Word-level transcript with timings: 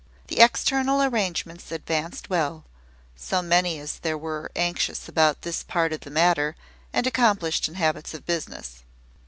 The 0.29 0.39
external 0.39 1.03
arrangements 1.03 1.71
advanced 1.71 2.27
well, 2.27 2.63
so 3.15 3.43
many 3.43 3.77
as 3.77 3.99
there 3.99 4.17
were 4.17 4.49
anxious 4.55 5.07
about 5.07 5.43
this 5.43 5.61
part 5.61 5.93
of 5.93 5.99
the 5.99 6.09
matter, 6.09 6.55
and 6.91 7.05
accomplished 7.05 7.67
in 7.67 7.75
habits 7.75 8.15
of 8.15 8.25
business. 8.25 8.81